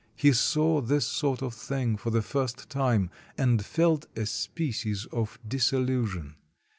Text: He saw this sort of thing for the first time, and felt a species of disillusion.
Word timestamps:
He 0.15 0.33
saw 0.33 0.81
this 0.81 1.05
sort 1.05 1.43
of 1.43 1.53
thing 1.53 1.95
for 1.95 2.09
the 2.09 2.23
first 2.23 2.71
time, 2.71 3.11
and 3.37 3.63
felt 3.63 4.07
a 4.15 4.25
species 4.25 5.05
of 5.11 5.37
disillusion. 5.47 6.37